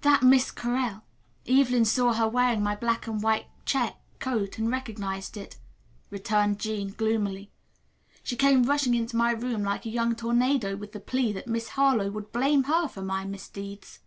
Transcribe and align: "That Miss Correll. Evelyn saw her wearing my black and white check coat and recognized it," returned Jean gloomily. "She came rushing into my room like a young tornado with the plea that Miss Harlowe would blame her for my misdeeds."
"That 0.00 0.24
Miss 0.24 0.50
Correll. 0.50 1.02
Evelyn 1.46 1.84
saw 1.84 2.12
her 2.14 2.26
wearing 2.28 2.60
my 2.60 2.74
black 2.74 3.06
and 3.06 3.22
white 3.22 3.46
check 3.64 3.94
coat 4.18 4.58
and 4.58 4.68
recognized 4.68 5.36
it," 5.36 5.58
returned 6.10 6.58
Jean 6.58 6.90
gloomily. 6.90 7.52
"She 8.24 8.34
came 8.34 8.64
rushing 8.64 8.96
into 8.96 9.14
my 9.16 9.30
room 9.30 9.62
like 9.62 9.86
a 9.86 9.90
young 9.90 10.16
tornado 10.16 10.74
with 10.74 10.90
the 10.90 10.98
plea 10.98 11.32
that 11.34 11.46
Miss 11.46 11.68
Harlowe 11.68 12.10
would 12.10 12.32
blame 12.32 12.64
her 12.64 12.88
for 12.88 13.02
my 13.02 13.24
misdeeds." 13.24 14.00